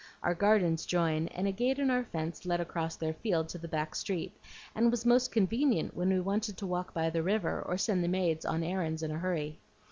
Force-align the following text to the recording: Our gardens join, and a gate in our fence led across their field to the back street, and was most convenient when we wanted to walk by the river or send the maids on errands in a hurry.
Our 0.23 0.33
gardens 0.33 0.87
join, 0.87 1.27
and 1.27 1.47
a 1.47 1.51
gate 1.51 1.77
in 1.77 1.91
our 1.91 2.03
fence 2.03 2.43
led 2.43 2.59
across 2.59 2.95
their 2.95 3.13
field 3.13 3.49
to 3.49 3.59
the 3.59 3.67
back 3.67 3.93
street, 3.93 4.35
and 4.73 4.89
was 4.89 5.05
most 5.05 5.31
convenient 5.31 5.95
when 5.95 6.09
we 6.09 6.19
wanted 6.19 6.57
to 6.57 6.65
walk 6.65 6.91
by 6.95 7.11
the 7.11 7.21
river 7.21 7.61
or 7.61 7.77
send 7.77 8.03
the 8.03 8.07
maids 8.07 8.43
on 8.43 8.63
errands 8.63 9.03
in 9.03 9.11
a 9.11 9.19
hurry. 9.19 9.59